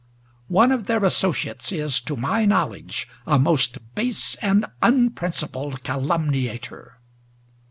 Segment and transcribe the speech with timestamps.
[0.47, 6.97] One of their associates is, to my knowledge, a most base and unprincipled calumniator.